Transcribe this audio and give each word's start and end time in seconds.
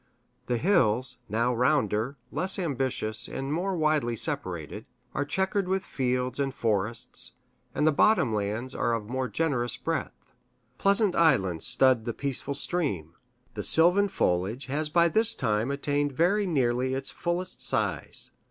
The 0.47 0.57
hills, 0.57 1.17
now 1.29 1.53
rounder, 1.53 2.17
less 2.31 2.57
ambitious, 2.57 3.27
and 3.27 3.53
more 3.53 3.75
widely 3.77 4.15
separated, 4.15 4.87
are 5.13 5.23
checkered 5.23 5.67
with 5.67 5.85
fields 5.85 6.39
and 6.39 6.51
forests, 6.55 7.33
and 7.75 7.85
the 7.85 7.91
bottom 7.91 8.33
lands 8.33 8.73
are 8.73 8.93
of 8.95 9.07
more 9.07 9.27
generous 9.27 9.77
breadth. 9.77 10.33
Pleasant 10.79 11.15
islands 11.15 11.67
stud 11.67 12.05
the 12.05 12.15
peaceful 12.15 12.55
stream. 12.55 13.13
The 13.53 13.61
sylvan 13.61 14.07
foliage 14.07 14.65
has 14.65 14.89
by 14.89 15.07
this 15.07 15.35
time 15.35 15.69
attained 15.69 16.13
very 16.13 16.47
nearly 16.47 16.95
its 16.95 17.11
fullest 17.11 17.61
size. 17.61 18.31